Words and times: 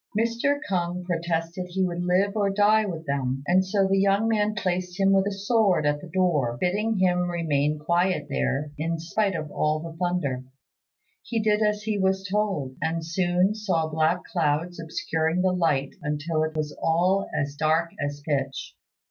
Mr. 0.19 0.57
K'ung 0.67 1.03
protested 1.05 1.67
he 1.69 1.85
would 1.85 2.01
live 2.03 2.35
or 2.35 2.49
die 2.49 2.87
with 2.87 3.05
them, 3.05 3.43
and 3.45 3.63
so 3.63 3.87
the 3.87 3.99
young 3.99 4.27
man 4.27 4.55
placed 4.55 4.99
him 4.99 5.11
with 5.11 5.27
a 5.27 5.31
sword 5.31 5.85
at 5.85 6.01
the 6.01 6.07
door, 6.11 6.57
bidding 6.59 6.97
him 6.97 7.29
remain 7.29 7.77
quiet 7.77 8.25
there 8.27 8.71
in 8.79 8.97
spite 8.97 9.35
of 9.35 9.51
all 9.51 9.79
the 9.79 9.95
thunder. 10.03 10.43
He 11.21 11.39
did 11.39 11.61
as 11.61 11.83
he 11.83 11.99
was 11.99 12.27
told, 12.27 12.77
and 12.81 13.05
soon 13.05 13.53
saw 13.53 13.89
black 13.89 14.23
clouds 14.23 14.79
obscuring 14.79 15.43
the 15.43 15.53
light 15.53 15.93
until 16.01 16.41
it 16.41 16.57
was 16.57 16.75
all 16.81 17.27
as 17.39 17.53
dark 17.53 17.91
as 18.03 18.21
pitch. 18.27 18.73